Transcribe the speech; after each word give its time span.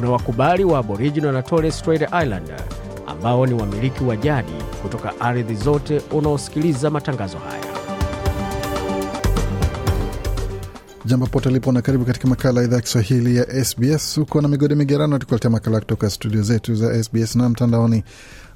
kuna 0.00 0.12
wakubali 0.12 0.64
wa 0.64 0.78
Aboriginal 0.78 1.32
na 1.32 1.42
Torres 1.42 1.78
Strait 1.78 2.02
Islander 2.02 2.60
ambao 3.06 3.46
ni 3.46 3.54
wamiliki 3.54 4.04
wa 4.04 4.16
jadi 4.16 4.52
kutoka 4.82 5.20
ardhi 5.20 5.54
zote 5.54 6.02
unaosikiliza 6.12 6.90
matangazo 6.90 7.38
haya. 7.38 7.64
Jambo 11.04 11.26
pote 11.26 11.50
lipo 11.50 11.72
na 11.72 11.82
karibu 11.82 12.04
katika 12.04 12.28
makala 12.28 12.60
ya 12.60 12.66
idhaa 12.66 12.76
ya 12.76 12.82
Kiswahili 12.82 13.36
ya 13.36 13.64
SBS. 13.64 14.16
Huko 14.18 14.40
na 14.40 14.48
migode 14.48 14.74
migerano, 14.74 15.18
tukuletea 15.18 15.50
makala 15.50 15.80
kutoka 15.80 16.10
studio 16.10 16.42
zetu 16.42 16.74
za 16.74 17.02
SBS 17.04 17.36
na 17.36 17.48
mtandaoni 17.48 18.04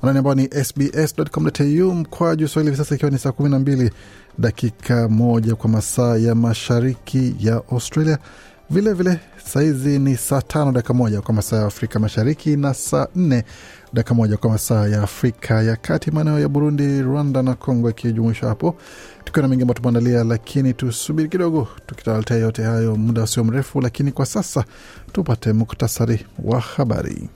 anani 0.03 0.19
ambao 0.19 0.35
ni 0.35 0.49
sbs.com.au 0.65 1.95
mkwaju 1.95 2.49
swahili 2.49 2.71
hivi 2.71 2.85
sasa, 2.85 2.95
ikiwa 2.95 3.11
ni 3.11 3.19
saa 3.19 3.31
12 3.31 3.91
dakika 4.39 5.09
moja 5.09 5.55
kwa 5.55 5.71
masaa 5.71 6.17
ya 6.17 6.35
mashariki 6.35 7.35
ya 7.41 7.55
Australia. 7.73 8.19
Vilevile 8.71 9.19
sahizi 9.47 9.99
ni 9.99 10.17
saa 10.17 10.41
tano 10.43 10.73
dakika 10.73 10.95
moja 10.95 11.21
kwa 11.21 11.35
masaa 11.35 11.57
ya 11.57 11.67
Afrika 11.67 11.99
Mashariki 11.99 12.57
na 12.57 12.75
saa 12.75 13.07
nne 13.17 13.45
dakika 13.93 14.15
moja 14.15 14.37
kwa 14.37 14.51
masaa 14.51 14.87
ya 14.89 15.03
Afrika 15.03 15.63
ya 15.63 15.77
Kati, 15.77 16.11
maeneo 16.11 16.41
ya 16.41 16.49
Burundi, 16.49 17.03
Rwanda 17.03 17.43
na 17.43 17.55
Kongo 17.55 17.89
yakijumuishwa 17.89 18.49
hapo, 18.49 18.77
tukiwa 19.25 19.43
na 19.43 19.49
mengi 19.49 19.63
ambayo 19.63 19.75
tumeandalia, 19.81 20.25
lakini 20.25 20.75
tusubiri 20.75 21.29
kidogo, 21.29 21.69
tukitaletea 21.87 22.37
yote 22.37 22.63
hayo 22.63 22.97
muda 22.97 23.23
usio 23.23 23.45
mrefu. 23.45 23.81
Lakini 23.81 24.13
kwa 24.13 24.27
sasa 24.27 24.65
tupate 25.13 25.53
muktasari 25.53 26.27
wa 26.45 26.61
habari. 26.61 27.29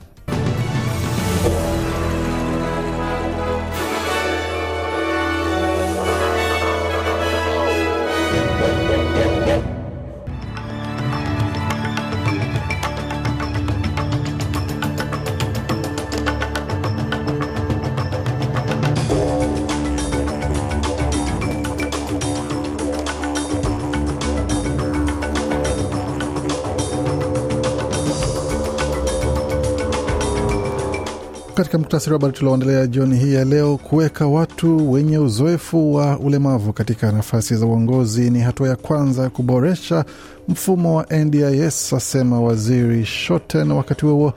Katika 31.59 31.77
muktasari 31.77 32.13
wa 32.13 32.19
habari 32.19 32.33
tulioendelea 32.37 32.87
jioni 32.87 33.17
hii 33.17 33.33
ya 33.33 33.45
leo, 33.45 33.77
kuweka 33.77 34.27
watu 34.27 34.91
wenye 34.91 35.17
uzoefu 35.17 35.93
wa 35.95 36.19
ulemavu 36.19 36.73
katika 36.73 37.11
nafasi 37.11 37.55
za 37.55 37.65
uongozi 37.65 38.29
ni 38.29 38.39
hatua 38.39 38.69
ya 38.69 38.75
kwanza 38.75 39.23
ya 39.23 39.29
kuboresha 39.29 40.05
mfumo 40.47 40.95
wa 40.95 41.05
NDIS, 41.11 41.93
asema 41.93 42.41
waziri 42.41 43.05
Shoten. 43.05 43.71
Wakati 43.71 44.05
huo 44.05 44.33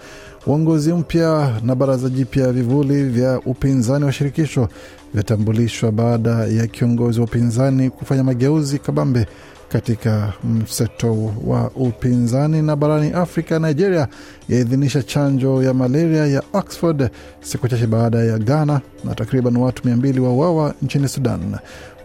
uongozi 0.46 0.92
mpya 0.92 1.60
na 1.64 1.74
baraza 1.74 2.08
jipya 2.08 2.52
vivuli 2.52 3.04
vya 3.04 3.40
upinzani 3.46 4.04
wa 4.04 4.12
shirikisho 4.12 4.68
vyatambulishwa 5.14 5.92
baada 5.92 6.30
ya 6.30 6.66
kiongozi 6.66 7.20
wa 7.20 7.24
upinzani 7.26 7.90
kufanya 7.90 8.24
mageuzi 8.24 8.78
kabambe 8.78 9.26
katika 9.72 10.32
mseto 10.44 11.32
wa 11.46 11.70
upinzani. 11.70 12.62
Na 12.62 12.76
barani 12.76 13.10
Afrika, 13.12 13.58
Nigeria 13.58 14.08
yaidhinisha 14.48 15.02
chanjo 15.02 15.62
ya 15.62 15.74
malaria 15.74 16.26
ya 16.26 16.42
Oxford 16.52 17.10
siku 17.40 17.68
chache 17.68 17.86
baada 17.86 18.18
ya 18.18 18.38
Ghana, 18.38 18.80
na 19.04 19.14
takriban 19.14 19.56
watu 19.56 19.82
mia 19.88 19.96
mbili 19.96 20.20
wauawa 20.20 20.74
nchini 20.82 21.08
Sudan 21.08 21.56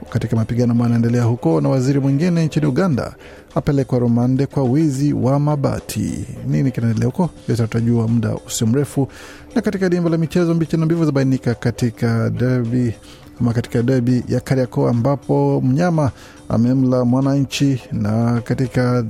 katika 0.09 0.35
mapigano 0.35 0.71
ambayo 0.71 0.91
yanaendelea 0.93 1.23
huko. 1.23 1.61
Na 1.61 1.69
waziri 1.69 1.99
mwingine 1.99 2.45
nchini 2.45 2.65
Uganda 2.65 3.15
apelekwa 3.55 3.99
rumande 3.99 4.45
kwa 4.45 4.63
wizi 4.63 5.13
wa 5.13 5.39
mabati. 5.39 6.25
Nini 6.47 6.71
kinaendelea 6.71 7.05
huko? 7.05 7.29
Yote 7.49 7.63
tutajua 7.63 8.07
muda 8.07 8.35
usio 8.47 8.67
mrefu. 8.67 9.07
Na 9.55 9.61
katika 9.61 9.89
dimba 9.89 10.09
la 10.09 10.17
michezo, 10.17 10.53
mbichi 10.53 10.77
na 10.77 10.85
mbivu 10.85 11.05
zabainika 11.05 11.53
katika 11.55 12.29
derby 12.29 12.93
ama 13.41 13.53
katika 13.53 13.81
debi 13.83 14.23
ya 14.27 14.39
Kariakoo 14.39 14.87
ambapo 14.87 15.61
mnyama 15.65 16.11
amemla 16.49 17.05
mwananchi, 17.05 17.81
na 17.91 18.41
katika 18.41 19.05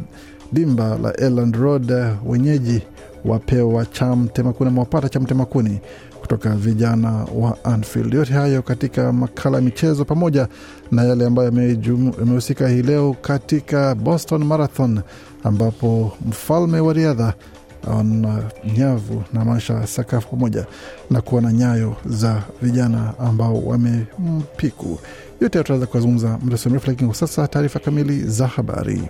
dimba 0.52 0.98
la 0.98 1.14
Elland 1.14 1.56
Road 1.56 1.94
wenyeji 2.26 2.82
wapewa 3.26 3.86
chamtemakuni 3.86 4.70
ama 4.70 4.80
wapata 4.82 5.10
chamtemakuni 5.10 5.80
kutoka 6.22 6.50
vijana 6.50 7.26
wa 7.36 7.58
Anfield. 7.64 8.14
Yote 8.14 8.34
hayo 8.34 8.62
katika 8.62 9.14
makala 9.14 9.58
ya 9.58 9.62
michezo 9.64 10.06
pamoja 10.06 10.48
na 10.92 11.04
yale 11.04 11.26
ambayo 11.26 11.52
yamehusika 12.20 12.68
hii 12.70 12.82
leo 12.82 13.16
katika 13.22 13.96
Boston 13.96 14.44
Marathon 14.44 15.02
ambapo 15.44 16.12
mfalme 16.30 16.80
wa 16.80 16.94
riadha 16.94 17.34
na 18.04 18.44
nyavu 18.78 19.24
na 19.34 19.46
maisha 19.46 19.88
sakafu 19.88 20.28
pamoja 20.30 20.66
na 21.10 21.22
kuwa 21.22 21.42
na 21.42 21.54
nyayo 21.54 21.96
za 22.06 22.44
vijana 22.62 23.14
ambao 23.20 23.62
wamempiku. 23.66 25.00
Yote 25.42 25.64
tunaweza 25.64 25.88
kuyazungumza 25.88 26.40
si 26.58 26.70
mrefu, 26.70 26.88
lakini 26.88 27.08
kwa 27.10 27.16
sasa 27.18 27.48
taarifa 27.48 27.80
kamili 27.80 28.24
za 28.24 28.48
habari. 28.48 29.02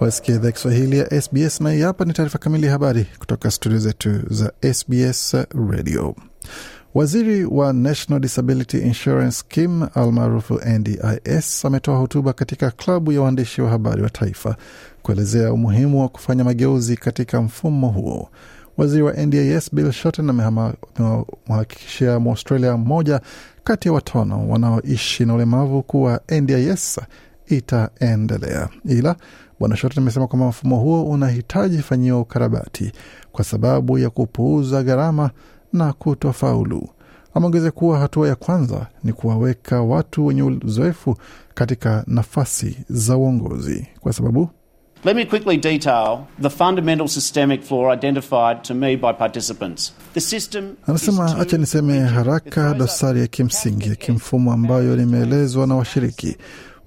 Wasikia 0.00 0.34
idhaa 0.34 0.52
Kiswahili 0.52 0.98
ya 0.98 1.22
SBS 1.22 1.60
na 1.60 1.72
hii 1.72 1.80
hapa 1.80 2.04
ni 2.04 2.12
taarifa 2.12 2.38
kamili 2.38 2.66
ya 2.66 2.72
habari 2.72 3.06
kutoka 3.18 3.50
studio 3.50 3.78
zetu 3.78 4.20
za 4.30 4.52
SBS 4.74 5.36
Radio. 5.70 6.14
Waziri 6.94 7.44
wa 7.44 7.72
National 7.72 8.20
Disability 8.20 8.78
Insurance 8.78 9.36
Scheme 9.36 9.86
almaarufu 9.94 10.60
NDIS 10.78 11.64
ametoa 11.64 11.96
hotuba 11.98 12.32
katika 12.32 12.70
klabu 12.70 13.12
ya 13.12 13.20
waandishi 13.20 13.62
wa 13.62 13.70
habari 13.70 14.02
wa 14.02 14.10
taifa 14.10 14.56
kuelezea 15.02 15.52
umuhimu 15.52 16.00
wa 16.02 16.08
kufanya 16.08 16.44
mageuzi 16.44 16.96
katika 16.96 17.42
mfumo 17.42 17.88
huo. 17.88 18.28
Waziri 18.76 19.02
wa 19.02 19.12
NDIS 19.12 19.74
Bill 19.74 19.92
Shorten 19.92 20.30
amemhakikishia 20.30 22.18
Mwaustralia 22.20 22.76
mmoja 22.76 23.20
kati 23.64 23.88
ya 23.88 23.94
watano 23.94 24.48
wanaoishi 24.48 25.24
na 25.24 25.34
ulemavu 25.34 25.82
kuwa 25.82 26.20
NDIS 26.40 27.00
itaendelea, 27.46 28.68
ila 28.84 29.16
Bwana 29.60 29.76
Shorten 29.76 30.02
amesema 30.02 30.26
kwamba 30.26 30.46
mfumo 30.48 30.76
huo 30.76 31.04
unahitaji 31.04 31.78
fanyiwa 31.78 32.20
ukarabati 32.20 32.92
kwa 33.32 33.44
sababu 33.44 33.98
ya 33.98 34.10
kupuuza 34.10 34.82
gharama 34.82 35.30
na 35.74 35.92
kutofaulu. 35.92 36.88
Ameongeza 37.34 37.70
kuwa 37.70 37.98
hatua 37.98 38.28
ya 38.28 38.34
kwanza 38.34 38.86
ni 39.04 39.12
kuwaweka 39.12 39.82
watu 39.82 40.26
wenye 40.26 40.42
uzoefu 40.42 41.16
katika 41.54 42.04
nafasi 42.06 42.76
za 42.88 43.16
uongozi 43.16 43.86
kwa 44.00 44.12
sababu 44.12 44.48
Let 45.04 45.16
me 45.16 45.24
quickly 45.26 45.56
detail 45.56 46.18
the 46.42 46.50
fundamental 46.50 47.08
systemic 47.08 47.62
flaw 47.62 47.92
identified 47.94 48.62
to 48.62 48.74
me 48.74 48.96
by 48.96 49.12
participants. 49.12 49.92
The 50.14 50.20
system 50.20 50.74
anasema, 50.86 51.38
acha 51.40 51.58
niseme 51.58 51.98
haraka 52.00 52.74
dosari 52.74 53.20
ya 53.20 53.26
kimsingi 53.26 53.88
ya 53.88 53.94
kimfumo 53.94 54.52
ambayo 54.52 54.96
limeelezwa 54.96 55.66
na 55.66 55.74
washiriki. 55.74 56.36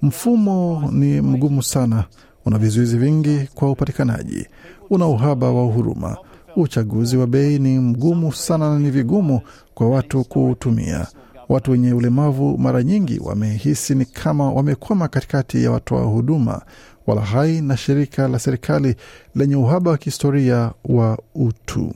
Mfumo 0.02 0.88
ni 0.92 1.20
mgumu 1.20 1.62
sana, 1.62 2.04
una 2.46 2.58
vizuizi 2.58 2.98
vingi 2.98 3.48
kwa 3.54 3.70
upatikanaji, 3.70 4.46
una 4.90 5.06
uhaba 5.06 5.50
wa 5.52 5.64
huruma 5.64 6.16
Uchaguzi 6.56 7.16
wa 7.16 7.26
bei 7.26 7.58
ni 7.58 7.78
mgumu 7.78 8.32
sana 8.32 8.70
na 8.70 8.78
ni 8.78 8.90
vigumu 8.90 9.40
kwa 9.74 9.88
watu 9.90 10.24
kuutumia. 10.24 11.06
Watu 11.48 11.70
wenye 11.70 11.92
ulemavu 11.92 12.58
mara 12.58 12.82
nyingi 12.82 13.18
wamehisi 13.24 13.94
ni 13.94 14.04
kama 14.04 14.52
wamekwama 14.52 15.08
katikati 15.08 15.64
ya 15.64 15.70
watoa 15.70 16.02
huduma 16.02 16.62
wala 17.06 17.20
hai 17.22 17.60
na 17.60 17.76
shirika 17.76 18.28
la 18.28 18.38
serikali 18.38 18.96
lenye 19.34 19.56
uhaba 19.56 19.90
wa 19.90 19.98
kihistoria 19.98 20.72
wa 20.84 21.18
utu, 21.34 21.94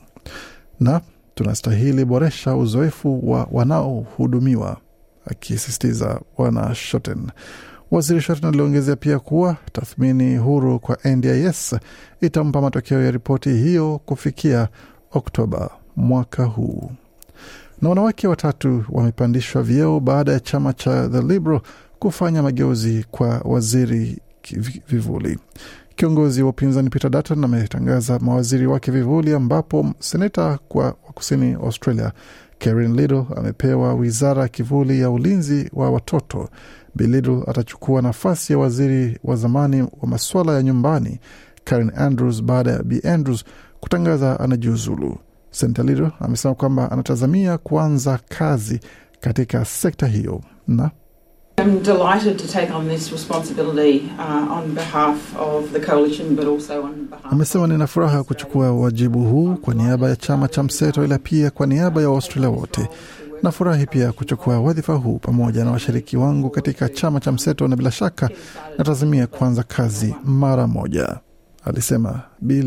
na 0.81 1.01
tunastahili 1.35 2.05
boresha 2.05 2.57
uzoefu 2.57 3.31
wa 3.31 3.49
wanaohudumiwa, 3.53 4.77
akisisitiza 5.27 6.21
Bwana 6.39 6.75
Shoten. 6.75 7.31
Waziri 7.93 8.21
Shorten 8.21 8.49
aliongezea 8.49 8.97
pia 8.97 9.19
kuwa 9.19 9.57
tathmini 9.73 10.37
huru 10.37 10.79
kwa 10.81 10.99
NDIS 11.05 11.77
itampa 12.21 12.61
matokeo 12.61 13.03
ya 13.03 13.11
ripoti 13.11 13.49
hiyo 13.53 14.01
kufikia 14.07 14.69
Oktoba 15.13 15.71
mwaka 15.97 16.45
huu. 16.45 16.91
Na 17.83 17.89
wanawake 17.89 18.29
watatu 18.29 18.85
wamepandishwa 18.89 19.63
vyeo 19.63 20.01
baada 20.01 20.33
ya 20.33 20.41
chama 20.41 20.73
cha 20.73 21.09
The 21.09 21.23
Liberal 21.23 21.61
kufanya 21.99 22.43
mageuzi 22.43 23.07
kwa 23.11 23.39
waziri 23.45 24.19
vivuli. 24.89 25.39
Kiongozi 25.97 26.43
wa 26.43 26.49
upinzani 26.49 26.91
Peter 26.91 27.11
Dutton 27.11 27.45
ametangaza 27.45 28.19
mawaziri 28.19 28.67
wake 28.67 28.91
vivuli, 28.91 29.33
ambapo 29.35 29.95
seneta 29.99 30.59
kwa 30.69 30.93
kusini 30.93 31.53
Australia 31.55 32.13
Karen 32.63 32.95
Little 32.97 33.25
amepewa 33.37 33.95
wizara 33.95 34.49
kivuli 34.49 35.01
ya 35.01 35.11
ulinzi 35.11 35.71
wa 35.73 35.91
watoto. 35.91 36.49
Bi 36.95 37.07
Little 37.07 37.43
atachukua 37.47 38.03
nafasi 38.03 38.53
ya 38.53 38.59
waziri 38.59 39.19
wa 39.25 39.37
zamani 39.37 39.83
wa 39.83 40.09
masuala 40.09 40.53
ya 40.55 40.63
nyumbani 40.63 41.21
Karen 41.65 41.93
Andrews 41.97 42.43
baada 42.43 42.71
ya 42.71 42.83
Bi 42.83 43.01
Andrews 43.09 43.45
kutangaza 43.81 44.41
anajiuzulu. 44.41 45.19
Senata 45.51 45.83
Little 45.83 46.11
amesema 46.21 46.55
kwamba 46.55 46.91
anatazamia 46.93 47.59
kuanza 47.59 48.19
kazi 48.29 48.81
katika 49.21 49.65
sekta 49.65 50.07
hiyo 50.07 50.41
na 50.69 50.91
I'm 51.63 51.79
delighted 51.83 52.39
to 52.39 52.49
take 52.49 52.75
on 52.75 52.89
this 52.89 53.13
responsibility 53.13 54.11
uh, 54.19 54.57
on 54.59 54.75
behalf 54.75 55.37
of 55.37 55.73
the 55.73 55.79
coalition 55.81 56.35
but 56.35 56.47
also 56.47 56.83
on 56.83 57.05
behalf 57.07 57.33
Amesema 57.33 57.67
nina 57.67 57.87
furaha 57.87 58.23
kuchukua 58.25 58.73
wajibu 58.73 59.23
huu 59.25 59.55
kwa 59.57 59.75
niaba 59.75 60.09
ya 60.09 60.17
chama 60.17 60.49
cha 60.49 60.63
mseto, 60.63 61.05
ila 61.05 61.19
pia 61.19 61.51
kwa 61.51 61.67
niaba 61.67 62.03
ya 62.03 62.11
Waustralia 62.11 62.49
wote. 62.51 62.89
Nafurahi 63.43 63.87
pia 63.87 64.13
kuchukua 64.13 64.61
wadhifa 64.61 64.95
huu 64.95 65.19
pamoja 65.19 65.65
na 65.65 65.71
washiriki 65.71 66.17
wangu 66.17 66.51
katika 66.51 66.89
chama 66.89 67.21
cha 67.21 67.33
mseto, 67.33 67.69
na 67.69 67.77
bila 67.77 67.91
shaka 67.91 68.31
natazamia 68.79 69.27
kuanza 69.27 69.63
kazi 69.63 70.15
mara 70.25 70.67
moja, 70.67 71.17
alisema 71.65 72.21
Bi. 72.41 72.63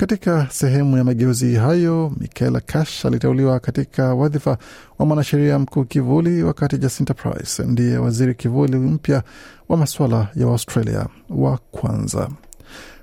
Katika 0.00 0.46
sehemu 0.50 0.96
ya 0.98 1.04
mageuzi 1.04 1.54
hayo, 1.54 2.12
Michaela 2.20 2.60
Cash 2.60 3.04
aliteuliwa 3.06 3.60
katika 3.60 4.14
wadhifa 4.14 4.58
wa 4.98 5.06
mwanasheria 5.06 5.58
mkuu 5.58 5.84
kivuli, 5.84 6.42
wakati 6.42 6.78
Jacinta 6.78 7.14
Price 7.14 7.62
ndiye 7.62 7.98
waziri 7.98 8.34
kivuli 8.34 8.76
mpya 8.76 9.22
wa 9.68 9.76
masuala 9.76 10.28
ya 10.36 10.46
Australia 10.46 11.06
wa 11.30 11.58
kwanza. 11.70 12.28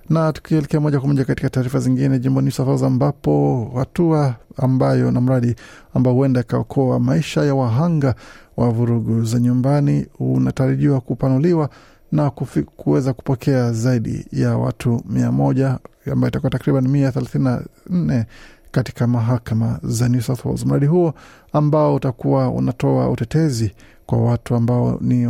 Na 0.09 0.33
tukielekea 0.33 0.79
moja 0.79 0.99
kwa 0.99 1.07
moja 1.07 1.25
katika 1.25 1.49
taarifa 1.49 1.79
zingine, 1.79 2.19
jimbo 2.19 2.41
New 2.41 2.51
South 2.51 2.67
Wales 2.67 2.83
ambapo 2.83 3.71
hatua 3.75 4.35
ambayo 4.57 5.11
na 5.11 5.21
mradi 5.21 5.55
ambao 5.93 6.13
huenda 6.13 6.41
ikaokoa 6.41 6.99
maisha 6.99 7.43
ya 7.43 7.55
wahanga 7.55 8.15
wa 8.57 8.69
vurugu 8.69 9.23
za 9.23 9.39
nyumbani 9.39 10.05
unatarajiwa 10.19 11.01
kupanuliwa 11.01 11.69
na 12.11 12.29
kuweza 12.75 13.13
kupokea 13.13 13.71
zaidi 13.73 14.25
ya 14.31 14.57
watu 14.57 15.01
mia 15.09 15.31
moja 15.31 15.79
ambayo 16.11 16.29
itakuwa 16.29 16.49
takriban 16.49 16.87
mia 16.87 17.11
thelathini 17.11 17.43
na 17.43 17.61
nne 17.89 18.25
katika 18.71 19.07
mahakama 19.07 19.79
za 19.83 20.09
New 20.09 20.21
South 20.21 20.45
Wales. 20.45 20.65
Mradi 20.65 20.85
huo 20.85 21.13
ambao 21.53 21.95
utakuwa 21.95 22.49
unatoa 22.49 23.09
utetezi 23.09 23.71
kwa 24.05 24.21
watu 24.21 24.55
ambao 24.55 24.97
ni 25.01 25.27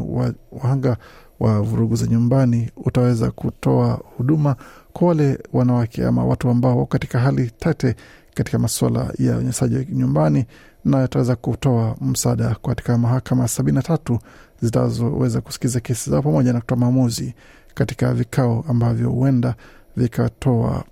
wahanga 0.51 0.97
wa 1.39 1.62
vurugu 1.62 1.95
za 1.95 2.07
nyumbani 2.07 2.71
utaweza 2.77 3.31
kutoa 3.31 4.01
huduma 4.18 4.56
kwa 4.94 5.07
wale 5.07 5.39
wanawake 5.53 6.06
ama 6.06 6.25
watu 6.25 6.50
ambao 6.50 6.71
wako 6.71 6.85
katika 6.85 7.19
hali 7.19 7.51
tete 7.59 7.95
katika 8.33 8.59
masuala 8.59 9.00
ya 9.19 9.31
unyanyasaji 9.33 9.88
nyumbani, 9.91 10.45
na 10.85 11.03
utaweza 11.03 11.35
kutoa 11.35 11.95
msaada 12.01 12.56
katika 12.68 12.97
mahakama 12.97 13.47
sabini 13.47 13.75
na 13.75 13.81
tatu 13.81 14.19
zitazoweza 14.62 15.42
kusikiza 15.42 15.80
kesi 15.80 16.09
zao 16.09 16.21
pamoja 16.21 16.54
na 16.54 16.59
kutoa 16.59 16.77
maamuzi 16.77 17.33
katika 17.74 18.13
vikao 18.13 18.65
ambavyo 18.68 19.09
huenda 19.09 19.56
vikatoa 19.98 20.83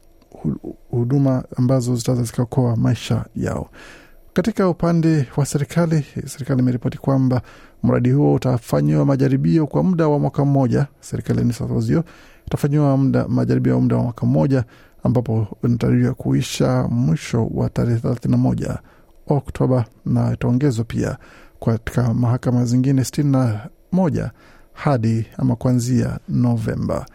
huduma 0.91 1.43
ambazo 1.57 1.95
zitaweza 1.95 2.23
zikaokoa 2.23 2.75
maisha 2.75 3.25
yao. 3.35 3.69
Katika 4.33 4.69
upande 4.69 5.27
wa 5.37 5.45
serikali, 5.45 6.05
serikali 6.25 6.59
imeripoti 6.61 6.97
kwamba 6.97 7.41
mradi 7.83 8.11
huo 8.11 8.33
utafanyiwa 8.33 9.05
majaribio 9.05 9.67
kwa 9.67 9.83
muda 9.83 10.07
wa 10.07 10.19
mwaka 10.19 10.45
mmoja. 10.45 10.87
Serikali 10.99 11.39
ya 11.39 11.45
New 11.45 11.53
South 11.53 11.71
Wales 11.71 12.03
itafanyiwa 12.47 12.97
majaribio 13.27 13.73
ya 13.73 13.79
muda 13.79 13.95
wa 13.95 14.03
mwaka 14.03 14.25
mmoja, 14.25 14.63
ambapo 15.03 15.47
inatarajiwa 15.63 16.13
kuisha 16.13 16.87
mwisho 16.89 17.45
wa 17.53 17.69
tarehe 17.69 17.99
thelathini 17.99 18.31
na 18.31 18.37
moja 18.37 18.79
Oktoba, 19.27 19.85
na 20.05 20.33
itaongezwa 20.33 20.85
pia 20.85 21.17
katika 21.73 22.13
mahakama 22.13 22.65
zingine 22.65 23.03
sitini 23.03 23.31
na 23.31 23.69
moja 23.91 24.31
hadi 24.73 25.25
ama 25.37 25.55
kuanzia 25.55 26.19
Novemba. 26.29 27.05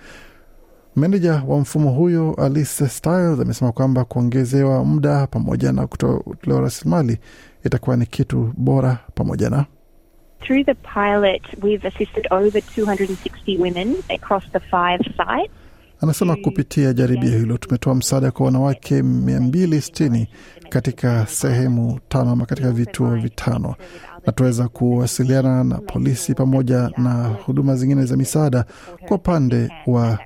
Meneja 0.97 1.43
wa 1.47 1.59
mfumo 1.61 1.91
huyo 1.91 2.35
Alice 2.35 2.89
Stiles 2.89 3.41
amesema 3.41 3.73
kwamba 3.73 4.05
kuongezewa 4.05 4.85
muda 4.85 5.27
pamoja 5.27 5.73
na 5.73 5.87
kutolewa 5.87 6.61
rasilimali 6.61 7.19
itakuwa 7.65 7.97
ni 7.97 8.07
kitu 8.07 8.53
bora 8.57 8.99
pamoja 9.15 9.51
na 9.51 9.65
Through 10.41 10.65
the 10.67 10.75
pilot, 10.75 11.43
we've 11.63 11.89
assisted 11.89 12.27
over 12.31 12.61
260 12.63 13.59
women 13.59 13.97
across 14.09 14.45
the 14.53 14.61
five 14.61 15.01
sites. 15.17 15.51
Anasema 16.03 16.37
kupitia 16.37 16.93
jaribio 16.93 17.31
hilo 17.39 17.59
tumetoa 17.59 17.95
msaada 17.95 18.31
kwa 18.31 18.47
wanawake 18.47 19.03
mia 19.03 19.41
mbili 19.41 19.81
sitini 19.81 20.29
katika 20.69 21.27
sehemu 21.27 22.01
tano 22.09 22.31
ama 22.31 22.47
katika 22.47 22.71
vituo 22.71 23.17
vitano, 23.17 23.75
na 24.27 24.33
tuweza 24.33 24.69
kuwasiliana 24.69 25.65
na 25.65 25.79
polisi 25.79 26.35
pamoja 26.35 26.91
na 26.99 27.29
huduma 27.29 27.77
zingine 27.77 28.05
za 28.07 28.17
misaada 28.17 28.65
kwa 29.09 29.17
upande 29.17 29.71
wa 29.87 30.19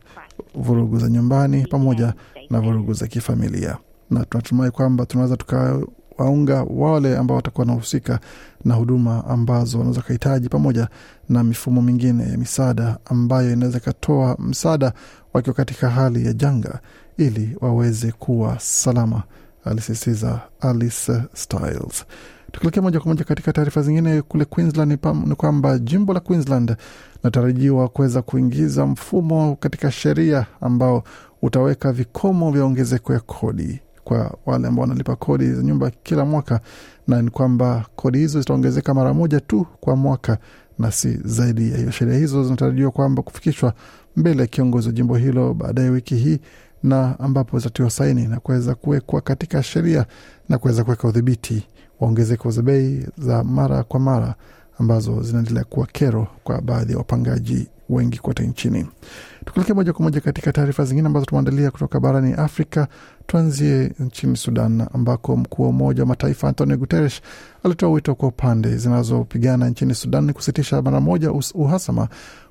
vurugu 0.55 0.99
za 0.99 1.09
nyumbani 1.09 1.67
pamoja 1.67 2.15
na 2.51 2.61
vurugu 2.61 2.93
za 2.93 3.07
kifamilia, 3.07 3.77
na 4.11 4.25
tunatumai 4.25 4.71
kwamba 4.71 5.07
tunaweza 5.07 5.37
tukawaunga 5.37 6.63
wale 6.71 7.17
ambao 7.17 7.37
watakuwa 7.37 7.63
wanahusika 7.67 8.21
na 8.65 8.75
huduma 8.75 9.25
ambazo 9.27 9.79
wanaweza 9.79 10.03
kahitaji 10.03 10.49
pamoja 10.49 10.89
na 11.29 11.45
mifumo 11.45 11.83
mingine 11.83 12.23
ya 12.31 12.39
misaada 12.39 12.99
ambayo 13.05 13.53
inaweza 13.53 13.79
ikatoa 13.79 14.37
msaada 14.39 14.93
wakiwa 15.33 15.55
katika 15.55 15.91
hali 15.91 16.27
ya 16.27 16.33
janga 16.33 16.79
ili 17.19 17.57
waweze 17.61 18.13
kuwa 18.13 18.59
salama, 18.61 19.23
alisisitiza 19.65 20.41
Alice 20.61 21.13
Stiles. 21.35 22.05
Tukielekea 22.55 22.83
moja 22.83 23.01
kwa 23.01 23.09
moja 23.09 23.25
katika 23.25 23.53
taarifa 23.53 23.83
zingine, 23.83 24.23
kule 24.23 24.45
Queensland 24.45 24.99
ni 25.27 25.35
kwamba 25.35 25.79
jimbo 25.79 26.13
la 26.13 26.21
Queensland 26.21 26.77
natarajiwa 27.23 27.89
kuweza 27.89 28.23
kuingiza 28.23 28.87
mfumo 28.87 29.57
katika 29.61 29.91
sheria 29.91 30.47
ambao 30.61 31.05
utaweka 31.43 31.93
vikomo 31.93 32.51
vya 32.53 32.65
ongezeko 32.65 33.13
ya 33.13 33.21
kodi 33.21 33.81
kwa 34.05 34.37
wale 34.47 34.69
ambao 34.69 34.83
wanalipa 34.83 35.17
kodi 35.17 35.53
za 35.53 35.63
nyumba 35.63 35.91
kila 36.03 36.25
mwaka, 36.25 36.61
na 37.09 37.23
ni 37.23 37.31
kwamba 37.31 37.87
kodi 37.97 38.19
hizo 38.19 38.41
zitaongezeka 38.41 38.95
mara 38.95 39.15
moja 39.15 39.41
tu 39.41 39.67
kwa 39.81 39.97
mwaka 39.97 40.39
na 40.79 40.93
si 40.93 41.21
zaidi 41.25 41.71
ya 41.73 41.77
hiyo. 41.79 41.91
Sheria 41.91 42.19
hizo 42.19 42.45
zinatarajiwa 42.45 42.91
kwamba 42.91 43.23
kufikishwa 43.23 43.75
mbele 44.17 44.41
ya 44.41 44.47
kiongozi 44.47 44.89
wa 44.89 44.93
jimbo 44.95 45.17
hilo 45.17 45.55
baadaye 45.55 45.89
wiki 45.91 46.17
hii 46.17 46.39
na 46.83 47.19
ambapo 47.21 47.59
zitatiwa 47.59 47.91
saini 47.91 48.27
na 48.27 48.41
kuweza 48.41 48.75
kuwekwa 48.75 49.21
katika 49.21 49.63
sheria 49.63 50.07
na 50.49 50.59
kuweza 50.59 50.85
kuweka 50.85 51.09
udhibiti 51.09 51.67
wa 52.01 52.09
ongezeko 52.09 52.51
za 52.51 52.63
bei 52.63 53.07
za 53.19 53.45
mara 53.45 53.83
kwa 53.85 54.01
mara 54.01 54.35
ambazo 54.79 55.23
zinaendelea 55.23 55.65
kuwa 55.65 55.87
kero 55.87 56.27
kwa 56.45 56.61
baadhi 56.61 56.93
ya 56.93 56.99
wapangaji 56.99 57.69
wengi 57.89 58.19
kote 58.19 58.47
nchini. 58.47 58.87
Tukielekea 59.45 59.75
moja 59.75 59.93
kwa 59.93 60.03
moja 60.03 60.21
katika 60.21 60.53
taarifa 60.53 60.85
zingine 60.85 61.07
ambazo 61.07 61.27
tumeandalia 61.27 61.71
kutoka 61.71 62.01
barani 62.01 62.33
Afrika, 62.33 62.89
tuanzie 63.27 63.93
nchini 64.01 64.37
Sudan 64.37 64.87
ambako 64.95 65.37
mkuu 65.37 65.63
wa 65.63 65.69
Umoja 65.69 66.03
wa 66.03 66.07
Mataifa 66.09 66.49
Antonio 66.49 66.77
Guterres 66.77 67.21
alitoa 67.65 67.91
wito 67.91 68.15
kwa 68.15 68.31
pande 68.31 68.77
zinazopigana 68.77 69.69
nchini 69.69 69.95
Sudan 69.95 70.33
kusitisha 70.33 70.83
mara 70.83 71.01
moja 71.01 71.33
uhasama 71.55 72.09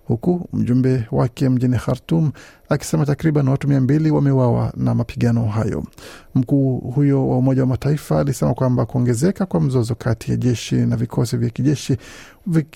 huku 0.07 0.49
mjumbe 0.53 1.07
wake 1.11 1.49
mjini 1.49 1.77
Khartum 1.77 2.31
akisema 2.69 3.05
takriban 3.05 3.47
watu 3.47 3.67
mia 3.67 3.81
mbili 3.81 4.11
wamewawa 4.11 4.73
na 4.77 4.95
mapigano 4.95 5.45
hayo. 5.45 5.83
Mkuu 6.35 6.79
huyo 6.79 7.29
wa 7.29 7.37
Umoja 7.37 7.61
wa 7.61 7.67
Mataifa 7.67 8.19
alisema 8.19 8.53
kwamba 8.53 8.85
kuongezeka 8.85 9.45
kwa 9.45 9.61
mzozo 9.61 9.95
kati 9.95 10.31
ya 10.31 10.37
jeshi 10.37 10.75
na 10.75 10.95
vikosi 10.97 11.37
vya 11.37 11.49
kijeshi 11.49 11.97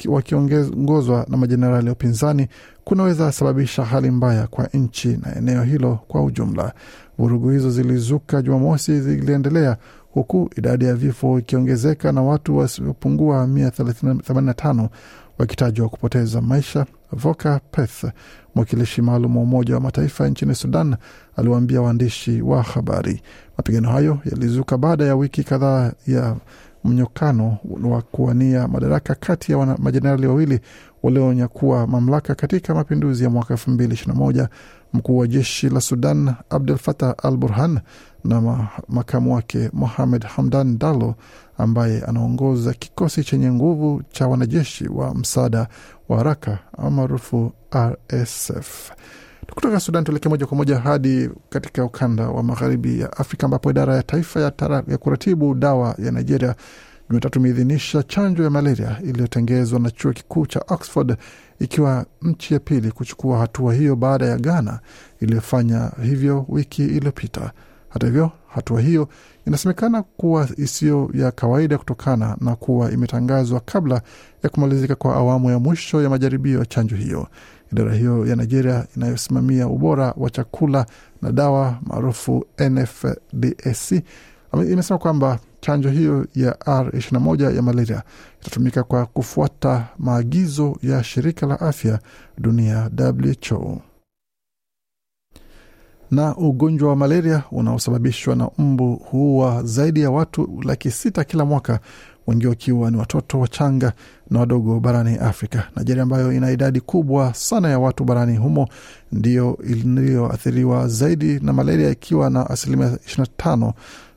wakiongozwa 0.08 1.26
na 1.30 1.38
majenerali 1.38 1.86
ya 1.88 1.94
upinzani 1.94 2.48
kunaweza 2.88 3.32
sababisha 3.32 3.86
hali 3.86 4.12
mbaya 4.12 4.48
kwa 4.48 4.66
nchi 4.74 5.08
na 5.08 5.36
eneo 5.36 5.64
hilo 5.64 6.00
kwa 6.08 6.24
ujumla. 6.24 6.74
Vurugu 7.18 7.50
hizo 7.50 7.72
zilizuka 7.72 8.42
Jumamosi, 8.42 9.02
ziliendelea 9.02 9.78
huku 10.12 10.50
idadi 10.58 10.86
ya 10.86 10.94
vifo 10.96 11.40
ikiongezeka 11.40 12.12
na 12.12 12.22
watu 12.22 12.58
wasiopungua 12.58 13.46
185 13.48 14.90
wakitajwa 15.38 15.90
kupoteza 15.90 16.42
maisha. 16.42 16.86
Voka 17.12 17.60
Peth, 17.72 18.06
mwakilishi 18.56 19.02
maalum 19.02 19.38
wa 19.38 19.44
Umoja 19.44 19.76
wa 19.76 19.82
Mataifa 19.82 20.28
nchini 20.30 20.56
Sudan, 20.56 20.96
aliwaambia 21.36 21.82
waandishi 21.82 22.42
wa 22.42 22.62
habari 22.64 23.22
mapigano 23.58 23.90
hayo 23.90 24.20
yalizuka 24.26 24.78
baada 24.78 25.06
ya 25.06 25.16
wiki 25.16 25.44
kadhaa 25.44 25.92
ya 26.08 26.36
mnyokano 26.88 27.58
wa 27.84 28.02
kuwania 28.02 28.68
madaraka 28.68 29.16
kati 29.16 29.52
ya 29.52 29.66
majenerali 29.78 30.28
wawili 30.28 30.60
walionyakua 31.04 31.88
mamlaka 31.88 32.36
katika 32.36 32.76
mapinduzi 32.76 33.24
ya 33.24 33.30
mwaka 33.30 33.54
elfu 33.54 33.72
mbili 33.72 33.94
ishirini 33.94 34.18
na 34.18 34.24
moja. 34.26 34.50
Mkuu 34.94 35.18
wa 35.18 35.28
jeshi 35.28 35.70
la 35.70 35.82
Sudan 35.82 36.34
Abdul 36.50 36.78
Fatah 36.78 37.16
al 37.24 37.38
Burhan 37.38 37.80
na 38.24 38.42
ma, 38.42 38.68
makamu 38.88 39.36
wake 39.36 39.70
Mohamed 39.74 40.24
Hamdan 40.26 40.78
Dalo 40.78 41.16
ambaye 41.58 42.02
anaongoza 42.02 42.74
kikosi 42.74 43.24
chenye 43.24 43.52
nguvu 43.52 44.02
cha 44.10 44.28
wanajeshi 44.28 44.88
wa 44.88 45.16
msaada 45.16 45.68
wa 46.10 46.18
haraka 46.18 46.60
maarufu 46.92 47.52
RSF. 47.76 48.92
Kutoka 49.56 49.80
Sudan 49.80 50.04
tuelekee 50.04 50.30
moja 50.30 50.46
kwa 50.46 50.58
moja 50.58 50.80
hadi 50.80 51.30
katika 51.50 51.84
ukanda 51.86 52.28
wa 52.30 52.44
magharibi 52.44 53.00
ya 53.00 53.18
Afrika 53.18 53.46
ambapo 53.46 53.70
idara 53.72 53.96
ya 53.96 54.04
taifa 54.04 54.42
ya, 54.42 54.52
tara, 54.52 54.84
ya 54.88 54.98
kuratibu 54.98 55.56
dawa 55.56 55.96
ya 55.98 56.12
Nigeria 56.12 56.56
Jumatatu 57.10 57.40
imeidhinisha 57.40 58.04
chanjo 58.04 58.44
ya 58.44 58.50
malaria 58.50 58.98
iliyotengezwa 59.04 59.80
na 59.80 59.92
chuo 59.92 60.14
kikuu 60.14 60.46
cha 60.46 60.62
Oxford, 60.68 61.18
ikiwa 61.60 62.06
nchi 62.22 62.54
ya 62.54 62.60
pili 62.60 62.92
kuchukua 62.92 63.38
hatua 63.40 63.74
hiyo 63.74 63.96
baada 63.96 64.26
ya 64.26 64.38
Ghana 64.38 64.80
iliyofanya 65.20 65.92
hivyo 66.04 66.46
wiki 66.50 66.84
iliyopita. 66.86 67.52
Hata 67.98 68.08
hivyo, 68.08 68.32
hatua 68.48 68.82
hiyo 68.82 69.10
inasemekana 69.48 70.04
kuwa 70.04 70.50
isiyo 70.58 71.10
ya 71.14 71.32
kawaida 71.32 71.78
kutokana 71.78 72.38
na 72.42 72.56
kuwa 72.56 72.92
imetangazwa 72.92 73.60
kabla 73.60 74.02
ya 74.44 74.50
kumalizika 74.50 74.96
kwa 74.96 75.16
awamu 75.16 75.50
ya 75.52 75.60
mwisho 75.60 76.02
ya 76.04 76.10
majaribio 76.10 76.60
ya 76.60 76.66
chanjo 76.66 76.96
hiyo. 76.96 77.28
Idara 77.72 77.94
hiyo 77.94 78.26
ya 78.26 78.36
Nigeria 78.36 78.86
inayosimamia 78.98 79.68
ubora 79.68 80.14
wa 80.18 80.30
chakula 80.30 80.86
na 81.22 81.32
dawa 81.32 81.78
maarufu 81.86 82.46
NFDAC 82.60 84.04
imesema 84.72 84.98
kwamba 85.00 85.40
chanjo 85.62 85.90
hiyo 85.90 86.28
ya 86.36 86.52
R21 86.52 87.56
ya 87.56 87.62
malaria 87.62 88.04
itatumika 88.42 88.84
kwa 88.84 89.06
kufuata 89.06 89.88
maagizo 89.98 90.78
ya 90.84 91.04
shirika 91.04 91.46
la 91.48 91.60
afya 91.60 92.00
dunia 92.38 92.90
WHO. 93.00 93.82
Na 96.12 96.36
ugonjwa 96.36 96.90
wa 96.90 96.96
malaria 96.96 97.44
unaosababishwa 97.52 98.36
na 98.36 98.50
mbu 98.58 98.96
huua 98.96 99.64
zaidi 99.64 100.02
ya 100.02 100.12
watu 100.12 100.62
laki 100.66 100.92
sita 100.92 101.24
kila 101.24 101.46
mwaka, 101.46 101.80
wengi 102.28 102.48
wakiwa 102.48 102.92
ni 102.92 102.98
watoto 102.98 103.40
wachanga 103.40 103.94
na 104.30 104.40
wadogo 104.40 104.80
barani 104.80 105.16
Afrika. 105.18 105.64
Nigeria 105.78 106.04
ambayo 106.04 106.34
ina 106.34 106.52
idadi 106.52 106.82
kubwa 106.82 107.34
sana 107.34 107.70
ya 107.70 107.80
watu 107.80 108.04
barani 108.04 108.38
humo 108.38 108.68
ndiyo 109.12 109.58
iliyoathiriwa 109.64 110.88
zaidi 110.88 111.40
na 111.40 111.54
malaria 111.54 111.90
ikiwa 111.90 112.30
na 112.30 112.50
asilimia 112.50 112.88
25 112.88 113.74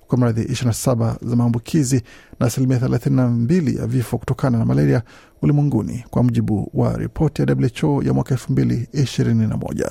kwa 0.09 0.19
mradhi 0.19 0.43
27 0.43 1.15
za 1.23 1.37
maambukizi 1.37 2.03
na 2.41 2.47
asilimia 2.47 2.79
32 2.79 3.79
ya 3.81 3.87
vifo 3.87 4.19
kutokana 4.19 4.59
na 4.59 4.65
malaria 4.65 5.03
ulimwenguni, 5.43 6.05
kwa 6.11 6.23
mujibu 6.23 6.71
wa 6.75 6.97
ripoti 6.97 7.43
ya 7.43 7.49
WHO 7.83 8.03
ya 8.03 8.13
mwaka 8.15 8.35
2021. 8.35 9.91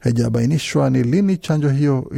Haijabainishwa 0.00 0.90
ni 0.90 1.02
lini 1.02 1.36
chanjo 1.36 1.68
hiyo 1.68 2.10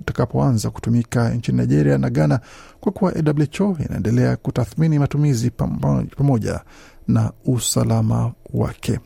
itakapoanza 0.00 0.70
kutumika 0.70 1.30
nchini 1.30 1.58
Nigeria 1.58 1.98
na 1.98 2.10
Ghana, 2.10 2.40
kwa 2.80 2.92
kuwa 2.92 3.12
WHO 3.58 3.76
inaendelea 3.86 4.36
kutathmini 4.36 4.98
matumizi 4.98 5.50
pamoja 6.16 6.60
na 7.08 7.32
usalama 7.44 8.32
wake. 8.54 9.00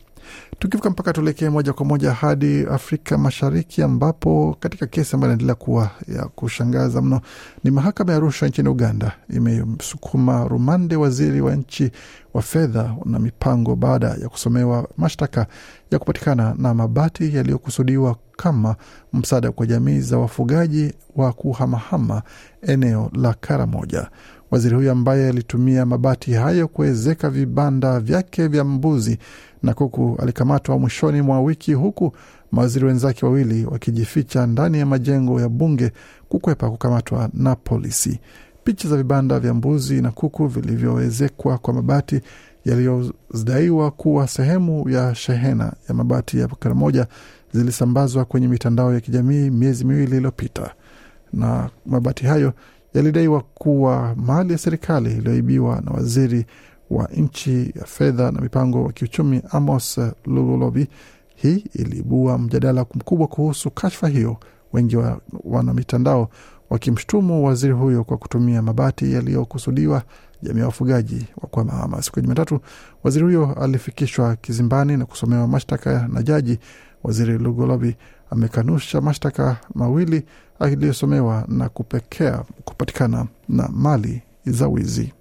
Tukivuka 0.61 0.89
mpaka 0.89 1.13
tuelekee 1.13 1.49
moja 1.49 1.73
kwa 1.73 1.85
moja 1.85 2.11
hadi 2.13 2.65
Afrika 2.65 3.17
Mashariki, 3.17 3.81
ambapo 3.83 4.57
katika 4.59 4.87
kesi 4.87 5.15
ambayo 5.15 5.29
inaendelea 5.29 5.55
kuwa 5.55 5.89
ya 6.07 6.25
kushangaza 6.25 7.01
mno 7.01 7.21
ni 7.63 7.71
mahakama 7.71 8.13
ya 8.13 8.19
rushwa 8.19 8.47
nchini 8.47 8.69
Uganda 8.69 9.11
imemsukuma 9.29 10.43
rumande 10.47 10.95
waziri 10.95 11.41
wa 11.41 11.55
nchi 11.55 11.91
wa 12.33 12.41
fedha 12.41 12.95
na 13.05 13.19
mipango 13.19 13.75
baada 13.75 14.07
ya 14.07 14.29
kusomewa 14.29 14.87
mashtaka 14.97 15.45
ya 15.91 15.99
kupatikana 15.99 16.55
na 16.57 16.73
mabati 16.73 17.35
yaliyokusudiwa 17.35 18.15
kama 18.37 18.75
msaada 19.13 19.51
kwa 19.51 19.65
jamii 19.65 19.99
za 19.99 20.17
wafugaji 20.17 20.93
wa 21.15 21.33
kuhamahama 21.33 22.21
eneo 22.61 23.11
la 23.15 23.33
Karamoja. 23.33 24.09
Waziri 24.51 24.75
huyo 24.75 24.91
ambaye 24.91 25.29
alitumia 25.29 25.85
mabati 25.85 26.33
hayo 26.33 26.67
kuwezeka 26.67 27.29
vibanda 27.29 27.99
vyake 27.99 28.47
vya 28.47 28.63
mbuzi 28.63 29.17
na 29.63 29.73
kuku 29.73 30.17
alikamatwa 30.21 30.79
mwishoni 30.79 31.21
mwa 31.21 31.41
wiki, 31.41 31.73
huku 31.73 32.13
mawaziri 32.51 32.85
wenzake 32.85 33.25
wawili 33.25 33.65
wakijificha 33.65 34.47
ndani 34.47 34.79
ya 34.79 34.85
majengo 34.85 35.41
ya 35.41 35.49
bunge 35.49 35.91
kukwepa 36.29 36.69
kukamatwa 36.69 37.29
na 37.33 37.55
polisi. 37.55 38.19
Picha 38.63 38.89
za 38.89 38.97
vibanda 38.97 39.39
vya 39.39 39.53
mbuzi 39.53 40.01
na 40.01 40.11
kuku 40.11 40.47
vilivyowezekwa 40.47 41.57
kwa 41.57 41.73
mabati 41.73 42.21
yaliyodaiwa 42.65 43.91
kuwa 43.91 44.27
sehemu 44.27 44.89
ya 44.89 45.15
shehena 45.15 45.73
ya 45.89 45.95
mabati 45.95 46.39
ya 46.39 46.47
Karamoja 46.47 47.07
zilisambazwa 47.53 48.25
kwenye 48.25 48.47
mitandao 48.47 48.93
ya 48.93 48.99
kijamii 48.99 49.49
miezi 49.49 49.85
miwili 49.85 50.15
iliyopita, 50.17 50.73
na 51.33 51.69
mabati 51.85 52.25
hayo 52.25 52.53
yalidaiwa 52.93 53.41
kuwa 53.53 54.15
mali 54.15 54.51
ya 54.51 54.57
serikali 54.57 55.11
iliyoibiwa 55.11 55.81
na 55.85 55.91
waziri 55.91 56.45
wa 56.91 57.07
nchi 57.15 57.73
ya 57.75 57.85
fedha 57.85 58.31
na 58.31 58.41
mipango 58.41 58.83
wa 58.83 58.91
kiuchumi 58.93 59.41
Amos 59.51 59.99
Lugolobi. 60.25 60.87
Hii 61.35 61.65
iliibua 61.73 62.37
mjadala 62.37 62.81
mkubwa 62.95 63.27
kuhusu 63.27 63.71
kashfa 63.71 64.07
hiyo, 64.07 64.37
wengi 64.73 64.97
wa 64.97 65.21
wana 65.43 65.73
mitandao 65.73 66.29
wakimshutumu 66.69 67.45
waziri 67.45 67.73
huyo 67.73 68.03
kwa 68.03 68.17
kutumia 68.17 68.61
mabati 68.61 69.13
yaliyokusudiwa 69.13 70.03
jamii 70.41 70.59
ya 70.59 70.65
wafugaji 70.65 71.25
wa 71.41 71.47
kuhamahama. 71.49 72.01
Siku 72.01 72.19
ya 72.19 72.23
Jumatatu, 72.23 72.59
waziri 73.03 73.25
huyo 73.25 73.53
alifikishwa 73.53 74.35
kizimbani 74.35 74.97
na 74.97 75.05
kusomewa 75.05 75.47
mashtaka 75.47 76.07
na 76.13 76.23
jaji. 76.23 76.59
Waziri 77.03 77.37
Lugolobi 77.37 77.95
amekanusha 78.29 79.01
mashtaka 79.01 79.57
mawili 79.75 80.23
aliyosomewa 80.59 81.45
na 81.47 81.69
kupekea 81.69 82.43
kupatikana 82.65 83.25
na 83.49 83.67
mali 83.73 84.21
za 84.45 84.67
wizi. 84.67 85.13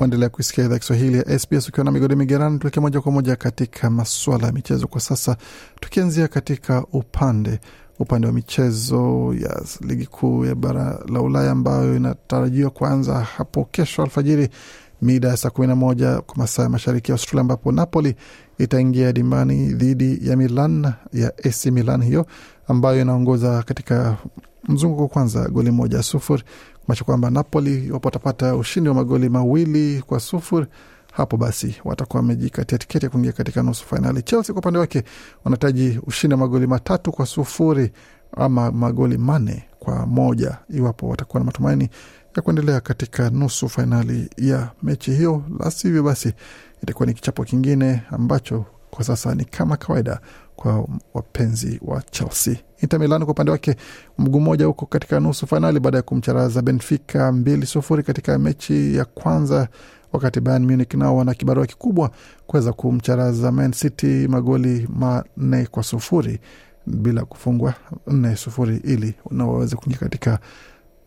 Waendelea 0.00 0.28
kuisikia 0.28 0.64
idhaa 0.64 0.78
Kiswahili 0.78 1.18
ya 1.18 1.38
SBS 1.38 1.68
ukiwa 1.68 1.84
na 1.84 1.90
migodi 1.90 2.16
migerani. 2.16 2.58
Tuelekee 2.58 2.80
moja 2.80 3.00
kwa 3.00 3.12
moja 3.12 3.36
katika 3.36 3.90
maswala 3.90 4.46
ya 4.46 4.52
michezo 4.52 4.86
kwa 4.86 5.00
sasa, 5.00 5.36
tukianzia 5.80 6.28
katika 6.28 6.84
upande 6.92 7.60
upande 7.98 8.26
wa 8.26 8.32
michezo 8.32 9.34
ya 9.40 9.62
ligi 9.80 10.06
kuu 10.06 10.44
ya 10.44 10.54
bara 10.54 10.98
la 11.12 11.20
Ulaya 11.20 11.50
ambayo 11.50 11.96
inatarajiwa 11.96 12.70
kuanza 12.70 13.20
hapo 13.20 13.64
kesho 13.64 14.02
alfajiri 14.02 14.48
mida 15.02 15.28
ya 15.28 15.36
saa 15.36 15.50
kumi 15.50 15.66
na 15.66 15.76
moja 15.76 16.20
kwa 16.20 16.36
masaa 16.36 16.62
ya 16.62 16.68
mashariki 16.68 17.10
ya 17.10 17.14
Australia, 17.14 17.40
ambapo 17.40 17.72
Napoli 17.72 18.14
itaingia 18.58 19.12
dimbani 19.12 19.66
dhidi 19.72 20.28
ya 20.28 20.36
Milan 20.36 20.92
ya 21.12 21.32
AC 21.44 21.66
Milan, 21.66 22.02
hiyo 22.04 22.26
ambayo 22.68 23.00
inaongoza 23.00 23.62
katika 23.62 24.16
mzunguko 24.68 25.02
wa 25.02 25.08
kwanza 25.08 25.48
goli 25.48 25.70
moja 25.70 26.02
sufuri, 26.02 26.42
kumaanisha 26.84 27.04
kwamba 27.04 27.30
Napoli 27.30 27.86
iwapo 27.86 28.08
watapata 28.08 28.56
ushindi 28.56 28.88
wa 28.88 28.94
magoli 28.94 29.28
mawili 29.28 30.02
kwa 30.02 30.20
sufuri 30.20 30.66
hapo 31.12 31.36
basi 31.36 31.80
watakuwa 31.84 32.20
wamejikatia 32.22 32.78
tiketi 32.78 33.06
ya 33.06 33.10
kuingia 33.10 33.32
katika 33.32 33.62
nusu 33.62 33.84
fainali. 33.86 34.22
Chelsea 34.22 34.52
kwa 34.52 34.60
upande 34.60 34.78
wake 34.78 35.02
wanahitaji 35.44 36.00
ushindi 36.06 36.34
wa 36.34 36.40
magoli 36.40 36.66
matatu 36.66 37.12
kwa 37.12 37.26
sufuri 37.26 37.92
ama 38.36 38.72
magoli 38.72 39.18
manne 39.18 39.64
kwa 39.78 40.06
moja 40.06 40.58
iwapo 40.68 41.08
watakuwa 41.08 41.40
na 41.40 41.44
matumaini 41.44 41.88
ya 42.36 42.42
kuendelea 42.42 42.80
katika 42.80 43.30
nusu 43.30 43.68
fainali 43.68 44.30
ya 44.36 44.70
mechi 44.82 45.10
hiyo, 45.12 45.42
la 45.58 45.70
sivyo 45.70 46.02
basi 46.02 46.32
itakuwa 46.82 47.06
ni 47.06 47.14
kichapo 47.14 47.44
kingine 47.44 48.02
ambacho 48.10 48.64
kwa 48.90 49.04
sasa 49.04 49.34
ni 49.34 49.44
kama 49.44 49.76
kawaida 49.76 50.20
kwa 50.60 50.88
wapenzi 51.14 51.80
wa 51.82 52.02
Chelsea. 52.10 52.56
Inter 52.82 53.00
Milan 53.00 53.24
kwa 53.24 53.32
upande 53.32 53.52
wake 53.52 53.76
mguu 54.18 54.40
mmoja 54.40 54.66
huko 54.66 54.86
katika 54.86 55.20
nusu 55.20 55.46
fainali 55.46 55.80
baada 55.80 55.96
ya 55.96 56.02
kumcharaza 56.02 56.62
Benfica 56.62 57.32
mbili 57.32 57.66
sufuri 57.66 58.02
katika 58.02 58.38
mechi 58.38 58.96
ya 58.96 59.04
kwanza, 59.04 59.68
wakati 60.12 60.40
Bayern 60.40 60.64
Munich 60.64 60.94
nao 60.94 61.16
wana 61.16 61.34
kibarua 61.34 61.66
kikubwa 61.66 62.10
kuweza 62.46 62.72
kumcharaza 62.72 63.52
Man 63.52 63.72
City 63.72 64.28
magoli 64.28 64.88
manne 64.96 65.66
kwa 65.66 65.82
sufuri 65.82 66.40
bila 66.86 67.24
kufungwa 67.24 67.74
nne 68.06 68.36
sufuri 68.36 68.76
ili 68.84 69.14
waweze 69.38 69.76
kuingia 69.76 69.98
katika 69.98 70.38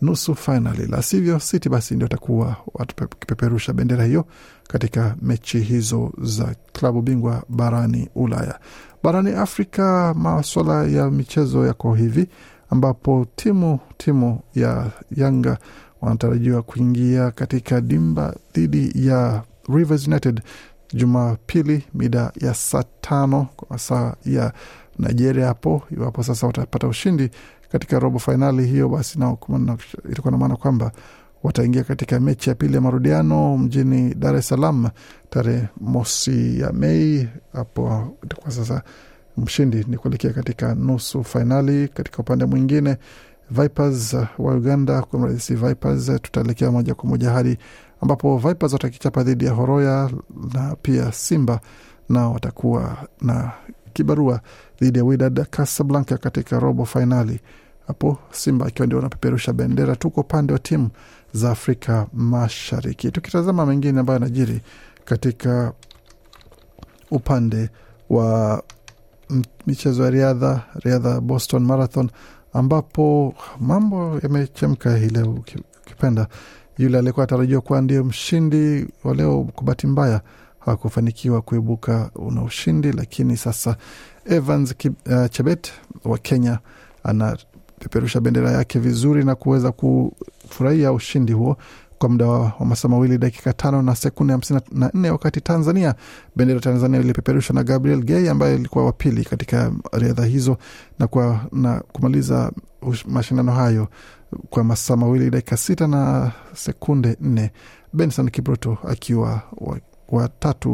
nusu 0.01 0.36
fainali. 0.36 0.86
La 0.88 1.01
sivyo 1.01 1.39
City 1.39 1.69
basi 1.69 1.95
ndio 1.95 2.05
atakuwa 2.05 2.55
wakipeperusha 2.74 3.74
bendera 3.74 4.05
hiyo 4.05 4.25
katika 4.67 5.15
mechi 5.22 5.60
hizo 5.60 6.12
za 6.22 6.55
klabu 6.74 7.01
bingwa 7.01 7.43
barani 7.50 8.10
Ulaya. 8.15 8.60
Barani 9.03 9.31
Afrika, 9.31 10.13
maswala 10.17 10.83
ya 10.83 11.12
michezo 11.12 11.67
yako 11.67 11.93
hivi, 11.93 12.27
ambapo 12.69 13.25
timu 13.36 13.79
timu 13.98 14.39
ya 14.55 14.91
Yanga 15.15 15.57
wanatarajiwa 16.01 16.62
kuingia 16.62 17.31
katika 17.31 17.81
dimba 17.81 18.36
dhidi 18.53 19.07
ya 19.07 19.43
Rivers 19.69 20.07
United 20.07 20.41
Jumapili 20.93 21.83
mida 21.93 22.31
ya 22.41 22.53
saa 22.53 22.83
tano 23.01 23.48
kwa 23.55 23.77
saa 23.79 24.13
ya 24.25 24.53
Nigeria 25.00 25.48
hapo, 25.48 25.81
iwapo 25.91 26.24
sasa 26.24 26.48
watapata 26.48 26.88
ushindi 26.88 27.29
katika 27.72 28.00
robo 28.00 28.19
fainali 28.19 28.65
hiyo, 28.67 28.89
basi 28.89 29.19
nao 29.19 29.39
itakuwa 30.12 30.31
na 30.31 30.38
maana 30.38 30.55
kwamba 30.55 30.91
wataingia 31.43 31.83
katika 31.83 32.19
mechi 32.19 32.50
ya 32.50 32.55
pili 32.55 32.75
ya 32.75 32.81
marudiano 32.81 33.57
mjini 33.57 34.13
Dar 34.15 34.35
es 34.35 34.47
Salaam 34.47 34.89
tarehe 35.29 35.67
mosi 35.81 36.59
ya 36.59 36.71
Mei. 36.73 37.29
Hapo 37.53 38.15
kwa 38.41 38.51
sasa 38.51 38.83
mshindi 39.38 39.85
ni 39.88 39.97
kuelekea 39.97 40.33
katika 40.33 40.75
nusu 40.75 41.23
fainali. 41.23 41.88
Katika 41.88 42.17
upande 42.17 42.45
mwingine 42.45 42.97
Vipers 43.51 44.13
wa 44.38 44.53
Uganda 44.55 45.01
kumradhi, 45.01 45.39
si 45.39 45.55
Vipers, 45.55 46.05
tutaelekea 46.21 46.71
moja 46.71 46.95
kwa 46.95 47.09
moja 47.09 47.29
hadi 47.29 47.57
ambapo 48.01 48.38
Vipers 48.38 48.73
watakichapa 48.73 49.23
dhidi 49.23 49.45
ya 49.45 49.51
Horoya 49.51 50.09
na 50.53 50.75
pia 50.81 51.12
Simba 51.12 51.59
nao 52.09 52.33
watakuwa 52.33 52.97
na 53.21 53.51
kibarua 53.93 54.41
dhidi 54.81 55.00
ya 55.00 55.05
Wydad 55.05 55.45
Casablanca 55.50 56.17
katika 56.17 56.59
robo 56.59 56.85
fainali, 56.85 57.39
hapo 57.87 58.17
Simba 58.31 58.65
akiwa 58.65 58.85
ndio 58.85 58.97
wanapeperusha 58.97 59.53
bendera. 59.53 59.95
Tuko 59.95 60.21
upande 60.21 60.53
wa 60.53 60.59
timu 60.59 60.89
za 61.33 61.51
Afrika 61.51 62.07
Mashariki, 62.13 63.11
tukitazama 63.11 63.65
mengine 63.65 63.99
ambayo 63.99 64.19
yanajiri 64.19 64.61
katika 65.05 65.73
upande 67.11 67.69
wa 68.09 68.63
michezo 69.67 70.03
ya 70.03 70.09
riadha, 70.09 70.63
riadha 70.75 71.21
Boston 71.21 71.63
Marathon, 71.65 72.09
ambapo 72.53 73.35
mambo 73.59 74.19
yamechemka 74.23 74.97
hii 74.97 75.09
leo. 75.09 75.31
Ukipenda 75.85 76.27
yule 76.77 76.97
aliyekuwa 76.97 77.23
atarajiwa 77.23 77.61
kuwa 77.61 77.81
ndio 77.81 78.03
mshindi 78.03 78.87
wa 79.03 79.13
leo, 79.15 79.43
kwa 79.55 79.63
bahati 79.63 79.87
mbaya 79.87 80.21
hakufanikiwa 80.59 81.41
kuibuka 81.41 82.11
una 82.15 82.43
ushindi, 82.43 82.91
lakini 82.91 83.37
sasa 83.37 83.75
Evans 84.25 84.75
uh, 84.85 85.25
Chebet 85.29 85.71
wa 86.05 86.17
Kenya 86.17 86.59
anapeperusha 87.83 88.19
bendera 88.21 88.51
yake 88.51 88.79
vizuri 88.79 89.23
na 89.23 89.35
kuweza 89.35 89.71
kufurahia 89.71 90.91
ushindi 90.91 91.33
huo 91.33 91.57
kwa 91.97 92.09
muda 92.09 92.27
wa 92.27 92.65
masaa 92.65 92.87
mawili 92.87 93.17
dakika 93.17 93.53
tano 93.53 93.81
na 93.81 93.95
sekunde 93.95 94.33
hamsini 94.33 94.59
na 94.71 94.91
nne 94.93 95.09
wakati 95.09 95.41
Tanzania, 95.41 95.95
bendera 96.35 96.59
Tanzania 96.59 96.99
ilipeperushwa 96.99 97.55
na 97.55 97.63
Gabriel 97.63 98.03
Gay 98.03 98.29
ambaye 98.29 98.55
alikuwa 98.55 98.85
wa 98.85 98.91
pili 98.91 99.23
katika 99.25 99.71
riadha 99.91 100.25
hizo 100.25 100.57
na, 100.99 101.07
kwa, 101.07 101.39
na 101.51 101.79
kumaliza 101.79 102.51
mashindano 103.07 103.51
hayo 103.51 103.87
kwa 104.49 104.63
masaa 104.63 104.95
mawili 104.95 105.29
dakika 105.29 105.57
sita 105.57 105.87
na 105.87 106.31
sekunde 106.53 107.17
nne. 107.21 107.51
Benson 107.93 108.29
Kipruto 108.29 108.77
akiwa 108.87 109.41
wa, 109.57 109.79
wa 110.09 110.29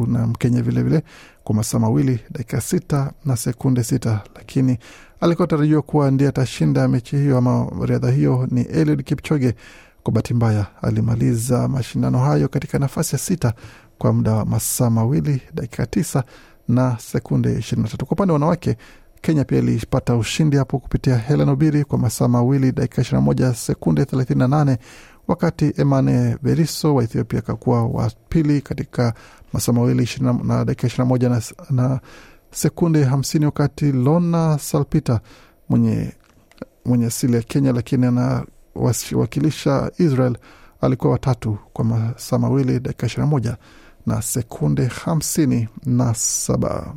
na 0.08 0.28
Mkenya 0.28 0.62
vilevile 0.62 1.04
kwa 1.44 1.56
masaa 1.56 1.80
mawili 1.80 2.20
dakika 2.32 2.62
sita 2.62 3.12
na 3.26 3.38
sekunde 3.38 3.84
sita 3.84 4.22
lakini 4.36 4.78
alikuwa 5.22 5.48
tarajiwa 5.48 5.82
kuwa 5.82 6.12
ndiye 6.12 6.30
atashinda 6.30 6.88
mechi 6.88 7.16
hiyo 7.18 7.38
ama 7.38 7.68
riadha 7.86 8.12
hiyo 8.12 8.48
ni 8.52 8.62
Eliud 8.62 9.04
Kipchoge. 9.04 9.56
Kwa 10.04 10.14
bahati 10.14 10.34
mbaya 10.34 10.66
alimaliza 10.82 11.68
mashindano 11.68 12.20
hayo 12.20 12.48
katika 12.48 12.80
nafasi 12.80 13.16
ya 13.16 13.20
sita 13.20 13.54
kwa 13.98 14.14
muda 14.14 14.32
wa 14.34 14.46
masaa 14.46 14.90
mawili 14.90 15.42
dakika 15.54 15.86
tisa 15.86 16.24
na 16.68 16.98
sekunde 17.00 17.60
ishirini 17.60 17.84
na 17.84 17.90
tatu. 17.92 18.06
Kwa 18.06 18.14
upande 18.16 18.32
wa 18.32 18.36
wanawake, 18.36 18.78
Kenya 19.22 19.44
pia 19.44 19.58
ilipata 19.60 20.16
ushindi 20.16 20.58
hapo 20.58 20.80
kupitia 20.80 21.18
Helen 21.18 21.50
Obiri 21.50 21.84
kwa 21.84 21.98
masaa 22.00 22.28
mawili 22.28 22.72
dakika 22.72 23.02
ishirini 23.02 23.22
na 23.22 23.26
moja 23.26 23.54
sekunde 23.54 24.06
thelathini 24.06 24.40
na 24.40 24.48
nane 24.48 24.78
wakati 25.28 25.74
Emane 25.78 26.38
Beriso 26.42 26.96
wa 26.96 27.04
Ethiopia 27.04 27.40
akakuwa 27.40 27.86
wa 27.88 28.12
pili 28.30 28.62
katika 28.62 29.14
masaa 29.54 29.72
mawili 29.74 30.10
na 30.44 30.66
dakika 30.66 30.88
ishirini 30.88 30.98
na 30.98 31.10
moja 31.10 31.30
na, 31.30 31.42
na 31.70 32.00
sekunde 32.52 33.06
50 33.06 33.46
wakati 33.46 33.92
Lona 33.92 34.58
Salpita 34.58 35.20
mwenye, 35.70 36.14
mwenye 36.86 37.06
asili 37.06 37.36
ya 37.36 37.42
Kenya 37.42 37.72
lakini 37.74 38.06
anawakilisha 38.06 39.92
Israel 39.98 40.38
alikuwa 40.82 41.14
watatu 41.14 41.58
kwa 41.74 41.86
masaa 41.86 42.38
mawili 42.38 42.80
dakika 42.80 43.08
21 43.08 43.56
na 44.06 44.22
sekunde 44.22 44.88
57. 44.88 46.94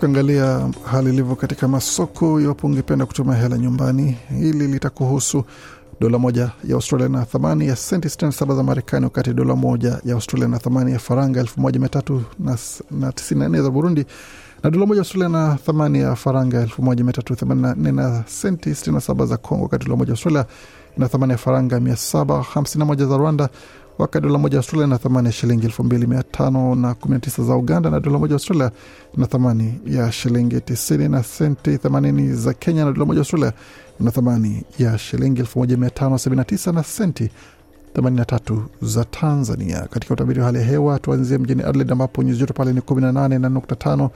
Tukiangalia 0.00 0.68
hali 0.84 1.10
ilivyo 1.10 1.36
katika 1.36 1.68
masoko, 1.68 2.40
iwapo 2.40 2.66
ungependa 2.66 3.06
kutuma 3.06 3.34
hela 3.34 3.58
nyumbani, 3.58 4.16
hili 4.38 4.66
litakuhusu 4.66 5.44
dola 6.00 6.18
moja 6.18 6.50
ya 6.64 6.74
Australia 6.74 7.08
na 7.08 7.24
thamani 7.24 7.66
ya 7.68 7.76
senti 7.76 8.08
67 8.08 8.56
za 8.56 8.62
Marekani, 8.62 9.04
wakati 9.04 9.32
dola 9.34 9.56
moja 9.56 10.00
ya 10.04 10.14
Australia 10.14 10.48
na 10.48 10.58
thamani 10.58 10.92
ya 10.92 10.98
faranga 10.98 11.42
1394 11.42 13.62
za 13.62 13.70
Burundi, 13.70 14.04
na 14.62 14.70
dola 14.70 14.86
moja 14.86 14.98
ya 14.98 15.02
Australia 15.02 15.28
na 15.28 15.58
thamani 15.66 15.98
ya 15.98 16.16
faranga 16.16 16.64
1384 16.64 17.92
na 17.92 18.24
senti 18.26 18.70
67 18.70 19.26
za 19.26 19.36
Congo, 19.36 19.62
wakati 19.62 19.84
dola 19.84 19.96
moja 19.96 20.08
ya 20.08 20.12
Australia 20.14 20.44
na 20.96 21.08
thamani 21.08 21.32
ya 21.32 21.38
faranga 21.38 21.78
751 21.78 23.06
za 23.08 23.16
Rwanda, 23.16 23.48
wakati 24.00 24.26
dola 24.26 24.38
moja 24.38 24.56
Australia 24.58 24.86
na 24.86 24.98
thamani 24.98 25.26
ya 25.26 25.32
shilingi 25.32 25.66
2519 25.66 27.44
za 27.44 27.56
Uganda, 27.56 27.90
na 27.90 28.00
dola 28.00 28.18
moja 28.18 28.32
Australia 28.34 28.70
na 29.16 29.26
thamani 29.26 29.80
ya 29.86 30.12
shilingi 30.12 30.56
90 30.56 31.08
na 31.10 31.22
senti 31.22 31.70
80 31.76 32.32
za 32.34 32.54
Kenya, 32.54 32.84
na 32.84 32.92
dola 32.92 33.04
moja 33.06 33.18
Australia 33.20 33.52
na 34.00 34.10
thamani 34.10 34.64
ya 34.78 34.98
shilingi 34.98 35.42
1579 35.42 36.72
na 36.72 36.82
senti 36.82 37.30
83 37.94 38.60
za 38.82 39.04
Tanzania. 39.04 39.80
Katika 39.90 40.14
utabiri 40.14 40.40
wa 40.40 40.46
hali 40.46 40.58
ya 40.58 40.64
hewa, 40.64 40.98
tuanzie 40.98 41.38
mjini 41.38 41.62
Adelaide 41.62 41.92
ambapo 41.92 42.22
nyuzi 42.22 42.40
joto 42.40 42.54
pale 42.54 42.72
ni 42.72 42.80
18 42.80 43.38
na 43.38 43.48
nukta 43.48 43.76
tano, 43.76 44.10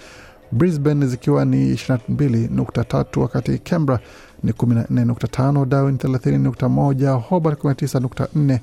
Brisbane 0.52 1.06
zikiwa 1.06 1.44
ni 1.44 1.74
22.3, 1.74 3.20
wakati 3.20 3.58
Canberra 3.58 4.00
ni 4.42 4.52
14.5, 4.52 5.66
Darwin 5.66 5.96
30.1, 5.96 7.20
Hobart 7.20 7.64
19.4, 7.64 8.58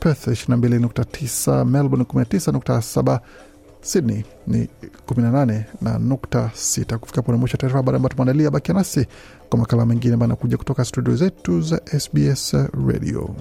Perth 0.00 0.28
22.9, 0.28 1.64
Melbourne 1.64 2.04
19.7, 2.04 3.20
Sydney 3.82 4.24
ni 4.46 4.68
18 5.06 5.62
na 5.80 5.98
nukta 5.98 6.50
sita. 6.54 6.98
Kufika 6.98 7.22
pone 7.22 7.38
mwisho 7.38 7.56
taarifa 7.56 7.76
habari 7.78 7.96
ambayo 7.96 8.08
tumeandalia. 8.14 8.50
Bakia 8.50 8.74
nasi 8.74 9.06
kwa 9.48 9.58
makala 9.58 9.86
mengine 9.86 10.14
ambayo 10.14 10.32
anakuja 10.32 10.56
kutoka 10.56 10.84
studio 10.84 11.16
zetu 11.16 11.60
za 11.60 11.80
SBS 11.98 12.54
Radio. 12.88 13.34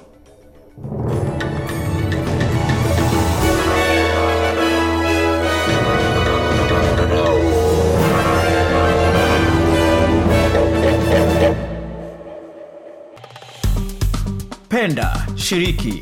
Penda, 14.69 15.25
shiriki, 15.35 16.01